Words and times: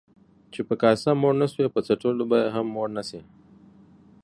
چي 0.53 0.61
په 0.67 0.75
کاسه 0.81 1.09
موړ 1.21 1.33
نسوې، 1.41 1.67
په 1.75 1.79
څټلو 1.87 2.23
به 2.29 2.37
يې 2.43 2.49
هم 2.55 2.65
موړ 2.75 2.87
نسې. 2.97 3.21